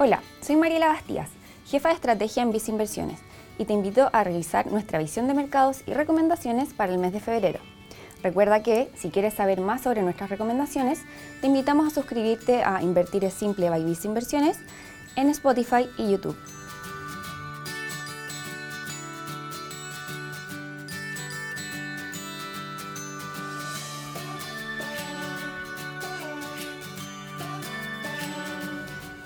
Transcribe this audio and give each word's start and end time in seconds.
Hola, 0.00 0.22
soy 0.40 0.54
Mariela 0.54 0.86
Bastías, 0.86 1.28
jefa 1.66 1.88
de 1.88 1.96
estrategia 1.96 2.44
en 2.44 2.52
Visa 2.52 2.70
Inversiones, 2.70 3.18
y 3.58 3.64
te 3.64 3.72
invito 3.72 4.10
a 4.12 4.22
revisar 4.22 4.68
nuestra 4.68 5.00
visión 5.00 5.26
de 5.26 5.34
mercados 5.34 5.82
y 5.86 5.92
recomendaciones 5.92 6.72
para 6.72 6.92
el 6.92 7.00
mes 7.00 7.12
de 7.12 7.18
febrero. 7.18 7.58
Recuerda 8.22 8.62
que, 8.62 8.92
si 8.94 9.10
quieres 9.10 9.34
saber 9.34 9.60
más 9.60 9.82
sobre 9.82 10.02
nuestras 10.02 10.30
recomendaciones, 10.30 11.00
te 11.40 11.48
invitamos 11.48 11.88
a 11.88 11.90
suscribirte 11.90 12.62
a 12.62 12.80
Invertir 12.80 13.24
es 13.24 13.34
Simple 13.34 13.70
by 13.70 13.84
Visa 13.84 14.06
Inversiones 14.06 14.60
en 15.16 15.30
Spotify 15.30 15.88
y 15.98 16.12
YouTube. 16.12 16.36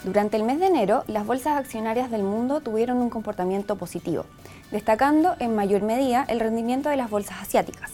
Durante 0.05 0.37
el 0.37 0.43
mes 0.43 0.59
de 0.59 0.67
enero, 0.67 1.05
las 1.07 1.25
bolsas 1.25 1.57
accionarias 1.57 2.11
del 2.11 2.25
mundo 2.25 2.61
tuvieron 2.61 2.97
un 2.97 3.09
comportamiento 3.09 3.77
positivo, 3.77 4.25
destacando 4.73 5.37
en 5.39 5.55
mayor 5.55 5.83
medida 5.83 6.25
el 6.29 6.41
rendimiento 6.41 6.89
de 6.89 6.97
las 6.97 7.09
bolsas 7.09 7.41
asiáticas. 7.41 7.93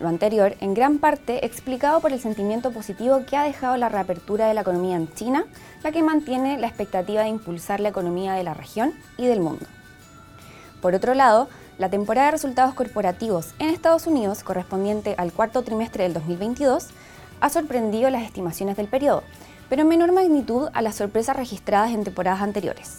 Lo 0.00 0.08
anterior, 0.08 0.56
en 0.60 0.74
gran 0.74 0.98
parte, 0.98 1.46
explicado 1.46 2.00
por 2.00 2.12
el 2.12 2.18
sentimiento 2.18 2.72
positivo 2.72 3.22
que 3.26 3.36
ha 3.36 3.44
dejado 3.44 3.76
la 3.76 3.88
reapertura 3.88 4.48
de 4.48 4.54
la 4.54 4.62
economía 4.62 4.96
en 4.96 5.12
China, 5.14 5.44
la 5.84 5.92
que 5.92 6.02
mantiene 6.02 6.58
la 6.58 6.66
expectativa 6.66 7.22
de 7.22 7.28
impulsar 7.28 7.78
la 7.78 7.90
economía 7.90 8.32
de 8.32 8.42
la 8.42 8.52
región 8.52 8.92
y 9.16 9.26
del 9.26 9.40
mundo. 9.40 9.66
Por 10.82 10.94
otro 10.94 11.14
lado, 11.14 11.48
la 11.78 11.90
temporada 11.90 12.26
de 12.26 12.32
resultados 12.32 12.74
corporativos 12.74 13.54
en 13.60 13.68
Estados 13.68 14.08
Unidos, 14.08 14.42
correspondiente 14.42 15.14
al 15.16 15.32
cuarto 15.32 15.62
trimestre 15.62 16.02
del 16.02 16.14
2022, 16.14 16.88
ha 17.40 17.50
sorprendido 17.50 18.10
las 18.10 18.24
estimaciones 18.24 18.76
del 18.76 18.88
periodo, 18.88 19.22
pero 19.68 19.82
en 19.82 19.88
menor 19.88 20.12
magnitud 20.12 20.68
a 20.72 20.82
las 20.82 20.96
sorpresas 20.96 21.36
registradas 21.36 21.90
en 21.92 22.04
temporadas 22.04 22.42
anteriores. 22.42 22.98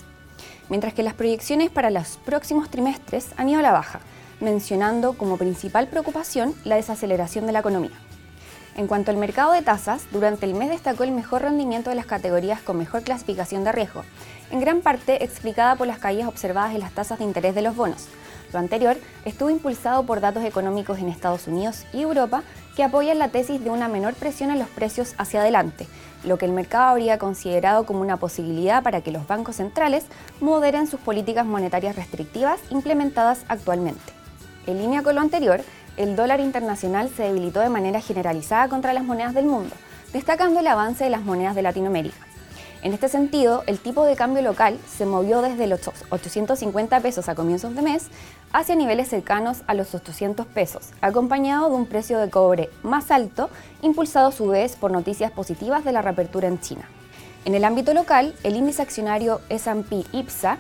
Mientras 0.70 0.94
que 0.94 1.04
las 1.04 1.14
proyecciones 1.14 1.70
para 1.70 1.90
los 1.90 2.18
próximos 2.26 2.70
trimestres 2.70 3.30
han 3.38 3.50
ido 3.50 3.60
a 3.60 3.64
la 3.64 3.72
baja, 3.72 4.00
mencionando 4.40 5.14
como 5.14 5.38
principal 5.38 5.88
preocupación 5.88 6.54
la 6.64 6.76
desaceleración 6.76 7.46
de 7.46 7.54
la 7.54 7.60
economía. 7.60 7.98
En 8.76 8.86
cuanto 8.86 9.10
al 9.10 9.18
mercado 9.18 9.54
de 9.54 9.64
tasas, 9.64 10.04
durante 10.12 10.46
el 10.46 10.54
mes 10.54 10.70
destacó 10.70 11.04
el 11.04 11.12
mejor 11.12 11.42
rendimiento 11.42 11.90
de 11.90 11.96
las 11.96 12.06
categorías 12.06 12.62
con 12.62 12.78
mejor 12.78 13.02
clasificación 13.02 13.64
de 13.64 13.72
riesgo, 13.72 14.04
en 14.52 14.60
gran 14.60 14.82
parte 14.82 15.24
explicada 15.24 15.76
por 15.76 15.88
las 15.88 15.98
caídas 15.98 16.28
observadas 16.28 16.76
en 16.76 16.82
las 16.82 16.92
tasas 16.92 17.18
de 17.18 17.26
interés 17.26 17.56
de 17.56 17.64
los 17.64 17.76
bonos. 17.76 18.08
Lo 18.54 18.60
anterior 18.60 18.98
estuvo 19.26 19.50
impulsado 19.50 20.04
por 20.04 20.22
datos 20.22 20.44
económicos 20.44 21.00
en 21.00 21.10
Estados 21.10 21.48
Unidos 21.48 21.86
y 21.94 22.02
Europa 22.02 22.44
que 22.76 22.84
apoyan 22.84 23.20
la 23.20 23.30
tesis 23.30 23.64
de 23.64 23.70
una 23.70 23.88
menor 23.88 24.14
presión 24.14 24.52
en 24.52 24.60
los 24.60 24.70
precios 24.70 25.16
hacia 25.18 25.42
adelante, 25.42 25.88
lo 26.24 26.38
que 26.38 26.46
el 26.46 26.52
mercado 26.52 26.90
habría 26.90 27.18
considerado 27.18 27.86
como 27.86 28.02
una 28.02 28.18
posibilidad 28.18 28.84
para 28.84 29.02
que 29.02 29.12
los 29.12 29.28
bancos 29.28 29.58
centrales 29.58 30.06
moderen 30.40 30.88
sus 30.88 31.00
políticas 31.00 31.46
monetarias 31.46 31.96
restrictivas 31.96 32.60
implementadas 32.70 33.42
actualmente. 33.48 34.14
En 34.66 34.78
línea 34.78 35.02
con 35.02 35.16
lo 35.16 35.22
anterior, 35.22 35.62
el 35.98 36.16
dólar 36.16 36.40
internacional 36.40 37.10
se 37.10 37.24
debilitó 37.24 37.60
de 37.60 37.70
manera 37.70 38.00
generalizada 38.02 38.70
contra 38.70 38.94
las 38.94 39.04
monedas 39.04 39.34
del 39.34 39.46
mundo, 39.46 39.76
destacando 40.14 40.60
el 40.60 40.68
avance 40.68 41.04
de 41.04 41.10
las 41.10 41.24
monedas 41.24 41.56
de 41.56 41.64
Latinoamérica. 41.64 42.27
En 42.84 42.94
este 42.94 43.10
sentido, 43.10 43.64
el 43.66 43.80
tipo 43.80 44.06
de 44.06 44.16
cambio 44.16 44.44
local 44.44 44.78
se 44.88 45.06
movió 45.06 45.42
desde 45.42 45.66
los 45.66 45.80
850 46.10 47.00
pesos 47.00 47.28
a 47.28 47.34
comienzos 47.34 47.74
de 47.76 47.82
mes 47.82 48.08
hacia 48.54 48.76
niveles 48.76 49.08
cercanos 49.08 49.64
a 49.66 49.74
los 49.74 49.96
800 49.96 50.46
pesos, 50.46 50.90
acompañado 51.02 51.70
de 51.70 51.76
un 51.76 51.88
precio 51.88 52.20
de 52.20 52.30
cobre 52.30 52.70
más 52.84 53.10
alto, 53.10 53.50
impulsado 53.82 54.28
a 54.28 54.32
su 54.32 54.48
vez 54.48 54.76
por 54.76 54.92
noticias 54.92 55.32
positivas 55.32 55.84
de 55.86 55.92
la 55.92 56.04
reapertura 56.04 56.48
en 56.48 56.60
China. 56.60 56.88
En 57.46 57.56
el 57.56 57.66
ámbito 57.66 57.94
local, 57.94 58.36
el 58.44 58.56
índice 58.56 58.82
accionario 58.82 59.42
S&P 59.50 60.06
IPSA 60.12 60.58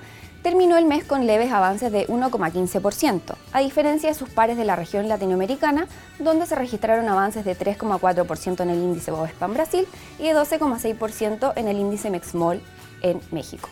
terminó 0.47 0.77
el 0.77 0.85
mes 0.85 1.03
con 1.03 1.27
leves 1.27 1.51
avances 1.51 1.91
de 1.91 2.07
1,15%, 2.07 3.35
a 3.51 3.59
diferencia 3.59 4.07
de 4.07 4.15
sus 4.15 4.29
pares 4.29 4.55
de 4.55 4.63
la 4.63 4.77
región 4.77 5.09
latinoamericana, 5.09 5.89
donde 6.19 6.45
se 6.45 6.55
registraron 6.55 7.09
avances 7.09 7.43
de 7.43 7.53
3,4% 7.53 8.61
en 8.61 8.69
el 8.69 8.77
índice 8.77 9.11
Bovespa 9.11 9.47
en 9.47 9.53
Brasil 9.53 9.87
y 10.17 10.23
de 10.23 10.33
12,6% 10.33 11.51
en 11.53 11.67
el 11.67 11.75
índice 11.75 12.09
Mexmol 12.09 12.61
en 13.01 13.19
México. 13.29 13.67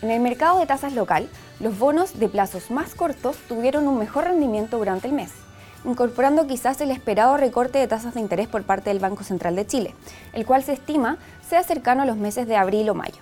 En 0.00 0.10
el 0.10 0.22
mercado 0.22 0.58
de 0.58 0.64
tasas 0.64 0.94
local, 0.94 1.28
los 1.60 1.78
bonos 1.78 2.18
de 2.18 2.30
plazos 2.30 2.70
más 2.70 2.94
cortos 2.94 3.36
tuvieron 3.46 3.86
un 3.86 3.98
mejor 3.98 4.24
rendimiento 4.24 4.78
durante 4.78 5.08
el 5.08 5.12
mes, 5.12 5.32
incorporando 5.84 6.46
quizás 6.46 6.80
el 6.80 6.92
esperado 6.92 7.36
recorte 7.36 7.78
de 7.78 7.88
tasas 7.88 8.14
de 8.14 8.20
interés 8.20 8.48
por 8.48 8.62
parte 8.62 8.88
del 8.88 9.00
Banco 9.00 9.22
Central 9.22 9.54
de 9.54 9.66
Chile, 9.66 9.94
el 10.32 10.46
cual 10.46 10.64
se 10.64 10.72
estima 10.72 11.18
sea 11.46 11.62
cercano 11.62 12.04
a 12.04 12.06
los 12.06 12.16
meses 12.16 12.48
de 12.48 12.56
abril 12.56 12.88
o 12.88 12.94
mayo. 12.94 13.20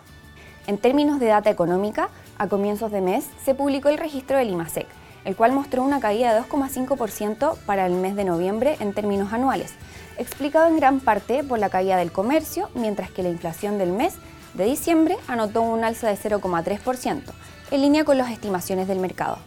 En 0.66 0.78
términos 0.78 1.20
de 1.20 1.26
data 1.26 1.50
económica, 1.50 2.08
a 2.38 2.48
comienzos 2.48 2.90
de 2.90 3.00
mes 3.00 3.26
se 3.44 3.54
publicó 3.54 3.88
el 3.88 3.98
registro 3.98 4.38
del 4.38 4.50
IMASEC, 4.50 4.86
el 5.24 5.36
cual 5.36 5.52
mostró 5.52 5.82
una 5.82 6.00
caída 6.00 6.34
de 6.34 6.40
2,5% 6.40 7.56
para 7.66 7.86
el 7.86 7.92
mes 7.94 8.16
de 8.16 8.24
noviembre 8.24 8.76
en 8.80 8.92
términos 8.92 9.32
anuales, 9.32 9.74
explicado 10.18 10.66
en 10.66 10.76
gran 10.76 11.00
parte 11.00 11.42
por 11.44 11.58
la 11.58 11.70
caída 11.70 11.96
del 11.96 12.12
comercio, 12.12 12.68
mientras 12.74 13.10
que 13.10 13.22
la 13.22 13.30
inflación 13.30 13.78
del 13.78 13.92
mes 13.92 14.16
de 14.54 14.64
diciembre 14.64 15.16
anotó 15.26 15.62
un 15.62 15.82
alza 15.82 16.08
de 16.08 16.16
0,3%, 16.16 17.22
en 17.70 17.80
línea 17.80 18.04
con 18.04 18.18
las 18.18 18.30
estimaciones 18.30 18.86
del 18.86 19.00
mercado. 19.00 19.38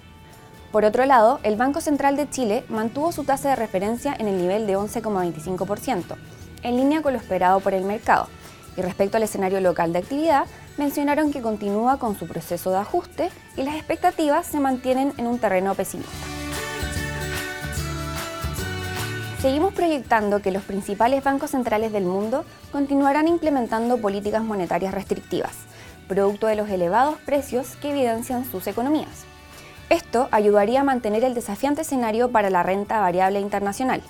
Por 0.72 0.84
otro 0.84 1.06
lado, 1.06 1.40
el 1.44 1.56
Banco 1.56 1.80
Central 1.80 2.18
de 2.18 2.30
Chile 2.30 2.66
mantuvo 2.68 3.12
su 3.12 3.24
tasa 3.24 3.50
de 3.50 3.56
referencia 3.56 4.16
en 4.20 4.28
el 4.28 4.38
nivel 4.38 4.68
de 4.68 4.78
11,25%, 4.78 6.16
en 6.64 6.76
línea 6.76 7.02
con 7.02 7.14
lo 7.14 7.20
esperado 7.20 7.62
por 7.62 7.74
el 7.74 7.86
mercado. 7.86 8.28
Y 8.76 8.82
respecto 8.82 9.18
al 9.18 9.24
escenario 9.24 9.62
local 9.62 9.94
de 9.94 10.00
actividad, 10.00 10.46
mencionaron 10.78 11.32
que 11.32 11.42
continúa 11.42 11.98
con 11.98 12.18
su 12.18 12.28
proceso 12.28 12.72
de 12.72 12.78
ajuste 12.78 13.30
y 13.56 13.64
las 13.64 13.76
expectativas 13.76 14.46
se 14.46 14.60
mantienen 14.60 15.14
en 15.18 15.28
un 15.28 15.40
terreno 15.40 15.76
pesimista. 15.76 16.12
Seguimos 19.42 19.74
proyectando 19.74 20.42
que 20.42 20.52
los 20.52 20.64
principales 20.64 21.24
bancos 21.24 21.52
centrales 21.52 21.92
del 21.92 22.06
mundo 22.06 22.44
continuarán 22.72 23.28
implementando 23.28 23.98
políticas 23.98 24.44
monetarias 24.44 24.94
restrictivas, 24.94 25.54
producto 26.08 26.48
de 26.48 26.56
los 26.56 26.70
elevados 26.70 27.18
precios 27.20 27.76
que 27.76 27.92
evidencian 27.92 28.50
sus 28.50 28.66
economías. 28.66 29.26
Esto 29.90 30.28
ayudaría 30.32 30.82
a 30.82 30.84
mantener 30.84 31.24
el 31.24 31.34
desafiante 31.34 31.82
escenario 31.82 32.32
para 32.32 32.50
la 32.50 32.64
renta 32.64 33.00
variable 33.00 33.40
internacional. 33.40 34.02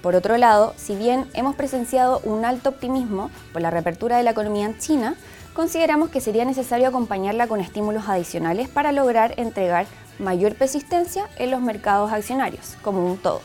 Por 0.00 0.14
otro 0.14 0.36
lado, 0.36 0.74
si 0.76 0.96
bien 0.96 1.26
hemos 1.34 1.54
presenciado 1.54 2.20
un 2.24 2.44
alto 2.44 2.70
optimismo 2.70 3.30
por 3.52 3.62
la 3.62 3.70
reapertura 3.70 4.16
de 4.16 4.22
la 4.22 4.30
economía 4.30 4.66
en 4.66 4.78
China, 4.78 5.16
consideramos 5.54 6.08
que 6.10 6.20
sería 6.20 6.44
necesario 6.44 6.88
acompañarla 6.88 7.46
con 7.46 7.60
estímulos 7.60 8.08
adicionales 8.08 8.68
para 8.68 8.92
lograr 8.92 9.34
entregar 9.36 9.86
mayor 10.18 10.54
persistencia 10.54 11.28
en 11.36 11.50
los 11.50 11.60
mercados 11.60 12.12
accionarios, 12.12 12.76
como 12.82 13.04
un 13.04 13.18
todo. 13.18 13.42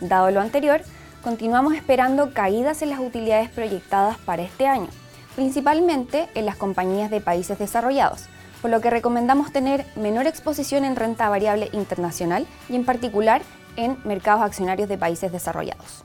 Dado 0.00 0.30
lo 0.30 0.40
anterior, 0.40 0.82
continuamos 1.22 1.74
esperando 1.74 2.32
caídas 2.32 2.82
en 2.82 2.90
las 2.90 2.98
utilidades 2.98 3.48
proyectadas 3.50 4.18
para 4.18 4.42
este 4.42 4.66
año, 4.66 4.88
principalmente 5.34 6.28
en 6.34 6.46
las 6.46 6.56
compañías 6.56 7.10
de 7.10 7.20
países 7.20 7.58
desarrollados, 7.58 8.26
por 8.60 8.70
lo 8.70 8.80
que 8.80 8.90
recomendamos 8.90 9.52
tener 9.52 9.86
menor 9.96 10.26
exposición 10.26 10.84
en 10.84 10.96
renta 10.96 11.28
variable 11.28 11.70
internacional 11.72 12.46
y 12.68 12.76
en 12.76 12.84
particular 12.84 13.42
en 13.76 13.96
mercados 14.04 14.42
accionarios 14.42 14.88
de 14.88 14.98
países 14.98 15.32
desarrollados. 15.32 16.04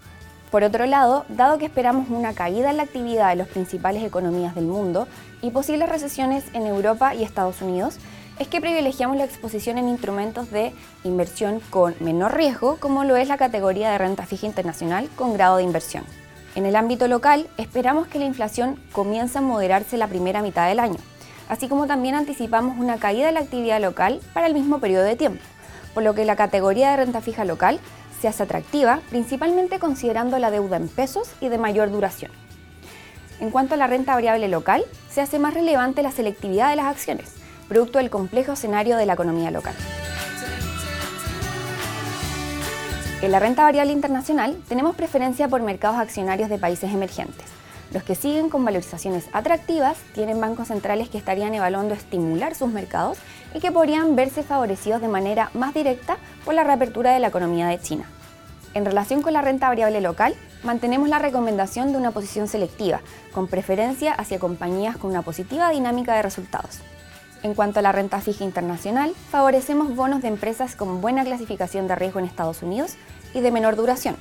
Por 0.52 0.64
otro 0.64 0.88
lado, 0.88 1.26
dado 1.30 1.60
que 1.60 1.66
esperamos 1.66 2.10
una 2.10 2.34
caída 2.34 2.72
en 2.72 2.78
la 2.78 2.84
actividad 2.84 3.30
de 3.30 3.36
las 3.36 3.48
principales 3.48 4.04
economías 4.04 4.56
del 4.56 4.66
mundo 4.66 5.08
y 5.44 5.52
posibles 5.52 5.90
recesiones 5.90 6.44
en 6.54 6.66
Europa 6.66 7.14
y 7.14 7.24
Estados 7.24 7.62
Unidos, 7.62 8.00
es 8.40 8.48
que 8.48 8.60
privilegiamos 8.60 9.18
la 9.18 9.26
exposición 9.26 9.78
en 9.78 9.88
instrumentos 9.88 10.50
de 10.50 10.74
inversión 11.04 11.62
con 11.70 11.94
menor 12.00 12.36
riesgo, 12.36 12.78
como 12.78 13.04
lo 13.04 13.16
es 13.16 13.28
la 13.28 13.38
categoría 13.38 13.92
de 13.92 14.00
renta 14.00 14.26
fija 14.26 14.48
internacional 14.48 15.08
con 15.16 15.34
grado 15.34 15.58
de 15.58 15.64
inversión. 15.64 16.04
En 16.56 16.66
el 16.66 16.76
ámbito 16.76 17.08
local, 17.08 17.48
esperamos 17.58 18.08
que 18.08 18.18
la 18.18 18.26
inflación 18.26 18.80
comience 18.92 19.38
a 19.38 19.42
moderarse 19.42 19.98
la 19.98 20.08
primera 20.08 20.42
mitad 20.42 20.68
del 20.68 20.80
año, 20.80 20.98
así 21.48 21.68
como 21.68 21.86
también 21.86 22.16
anticipamos 22.16 22.80
una 22.80 22.98
caída 22.98 23.28
de 23.28 23.34
la 23.34 23.42
actividad 23.42 23.80
local 23.80 24.20
para 24.34 24.48
el 24.48 24.56
mismo 24.56 24.80
periodo 24.80 25.04
de 25.04 25.16
tiempo, 25.16 25.44
por 25.94 26.02
lo 26.02 26.16
que 26.16 26.26
la 26.26 26.36
categoría 26.36 26.90
de 26.90 26.98
renta 26.98 27.22
fija 27.22 27.46
local 27.46 27.80
se 28.20 28.28
hace 28.28 28.44
atractiva, 28.44 29.02
principalmente 29.10 29.80
considerando 29.80 30.38
la 30.40 30.52
deuda 30.52 30.78
en 30.78 30.88
pesos 30.88 31.30
y 31.42 31.50
de 31.50 31.58
mayor 31.58 31.92
duración. 31.92 32.32
En 33.40 33.52
cuanto 33.52 33.76
a 33.76 33.78
la 33.78 33.88
renta 33.88 34.16
variable 34.16 34.48
local, 34.50 34.84
se 35.10 35.22
hace 35.22 35.40
más 35.40 35.54
relevante 35.54 36.04
la 36.04 36.12
selectividad 36.12 36.70
de 36.70 36.76
las 36.76 36.88
acciones, 36.88 37.32
producto 37.70 38.00
del 38.00 38.10
complejo 38.10 38.54
escenario 38.54 38.98
de 38.98 39.06
la 39.06 39.14
economía 39.14 39.52
local. 39.52 39.76
En 43.22 43.32
la 43.32 43.40
renta 43.40 43.64
variable 43.64 43.94
internacional 43.94 44.58
tenemos 44.68 44.96
preferencia 44.96 45.48
por 45.48 45.62
mercados 45.62 46.00
accionarios 46.00 46.50
de 46.50 46.58
países 46.58 46.94
emergentes. 46.94 47.46
Los 47.92 48.04
que 48.04 48.14
siguen 48.14 48.50
con 48.50 48.64
valorizaciones 48.64 49.26
atractivas 49.34 49.98
tienen 50.14 50.40
bancos 50.40 50.68
centrales 50.68 51.10
que 51.10 51.18
estarían 51.18 51.56
evaluando 51.56 51.96
estimular 51.96 52.54
sus 52.54 52.72
mercados 52.72 53.18
y 53.54 53.60
que 53.60 53.72
podrían 53.72 54.16
verse 54.16 54.44
favorecidos 54.44 55.02
de 55.02 55.08
manera 55.08 55.50
más 55.56 55.74
directa 55.74 56.18
por 56.46 56.54
la 56.54 56.64
reapertura 56.64 57.12
de 57.12 57.20
la 57.20 57.28
economía 57.28 57.68
de 57.68 57.82
China. 57.82 58.06
En 58.76 58.86
relación 58.86 59.24
con 59.24 59.34
la 59.34 59.42
renta 59.42 59.68
variable 59.68 60.02
local, 60.02 60.36
mantenemos 60.64 61.10
la 61.10 61.18
recomendación 61.18 61.92
de 61.92 61.98
una 61.98 62.12
posición 62.12 62.48
selectiva, 62.48 63.02
con 63.34 63.48
preferencia 63.48 64.14
hacia 64.14 64.38
compañías 64.38 64.96
con 64.98 65.10
una 65.10 65.24
positiva 65.24 65.72
dinámica 65.72 66.16
de 66.16 66.22
resultados. 66.22 66.82
En 67.42 67.56
cuanto 67.56 67.80
a 67.80 67.82
la 67.82 67.92
renta 67.92 68.22
fija 68.22 68.44
internacional, 68.44 69.16
favorecemos 69.32 69.96
bonos 69.96 70.22
de 70.22 70.28
empresas 70.28 70.76
con 70.76 71.02
buena 71.02 71.24
clasificación 71.24 71.88
de 71.88 71.96
riesgo 71.96 72.20
en 72.20 72.26
Estados 72.26 72.62
Unidos 72.62 72.96
y 73.34 73.40
de 73.40 73.50
menor 73.50 73.76
duración, 73.76 74.18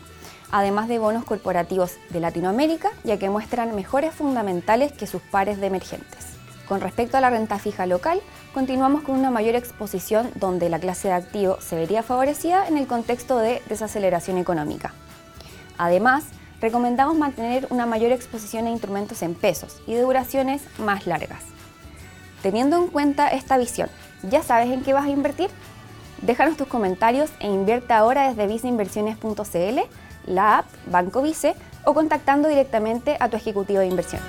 además 0.50 0.88
de 0.88 0.98
bonos 0.98 1.24
corporativos 1.24 1.96
de 2.10 2.20
Latinoamérica, 2.20 2.90
ya 3.04 3.18
que 3.18 3.30
muestran 3.30 3.74
mejores 3.74 4.14
fundamentales 4.14 4.92
que 4.92 5.06
sus 5.06 5.22
pares 5.22 5.60
de 5.60 5.66
emergentes. 5.66 6.26
Con 6.68 6.80
respecto 6.80 7.16
a 7.16 7.20
la 7.20 7.30
renta 7.30 7.58
fija 7.58 7.86
local, 7.86 8.20
continuamos 8.52 9.02
con 9.02 9.18
una 9.18 9.30
mayor 9.30 9.54
exposición 9.54 10.30
donde 10.34 10.68
la 10.68 10.78
clase 10.78 11.08
de 11.08 11.14
activo 11.14 11.58
se 11.60 11.76
vería 11.76 12.02
favorecida 12.02 12.68
en 12.68 12.76
el 12.76 12.86
contexto 12.86 13.38
de 13.38 13.62
desaceleración 13.68 14.36
económica. 14.36 14.92
Además, 15.78 16.24
recomendamos 16.60 17.16
mantener 17.16 17.66
una 17.70 17.86
mayor 17.86 18.12
exposición 18.12 18.66
a 18.66 18.70
instrumentos 18.70 19.22
en 19.22 19.34
pesos 19.34 19.80
y 19.86 19.94
de 19.94 20.02
duraciones 20.02 20.62
más 20.78 21.06
largas. 21.06 21.42
Teniendo 22.42 22.76
en 22.76 22.88
cuenta 22.88 23.28
esta 23.28 23.56
visión, 23.56 23.88
¿ya 24.28 24.42
sabes 24.42 24.70
en 24.70 24.82
qué 24.82 24.92
vas 24.92 25.06
a 25.06 25.10
invertir? 25.10 25.50
Déjanos 26.22 26.56
tus 26.56 26.66
comentarios 26.66 27.30
e 27.40 27.46
invierte 27.46 27.92
ahora 27.94 28.28
desde 28.28 28.46
viceinversiones.cl, 28.46 29.80
la 30.28 30.58
app 30.58 30.66
Banco 30.86 31.22
Vice 31.22 31.54
o 31.84 31.94
contactando 31.94 32.48
directamente 32.48 33.16
a 33.18 33.28
tu 33.28 33.36
ejecutivo 33.36 33.80
de 33.80 33.86
inversión. 33.86 34.22